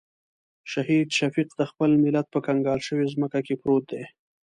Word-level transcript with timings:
شهید 0.71 1.07
شفیق 1.17 1.49
د 1.55 1.61
خپل 1.71 1.89
ملت 2.03 2.25
په 2.33 2.39
کنګال 2.45 2.79
شوې 2.87 3.05
ځمکه 3.13 3.39
کې 3.45 3.55
پروت 3.61 3.83
دی. 3.91 4.03